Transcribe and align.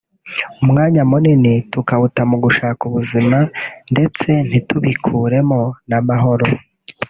umwanya 0.63 1.01
munini 1.09 1.53
tukawuta 1.71 2.21
mu 2.31 2.37
gushaka 2.43 2.81
ubuzima 2.89 3.37
ndetse 3.91 4.29
ntitubikuremo 4.47 5.59
n'amahoro 5.89 6.45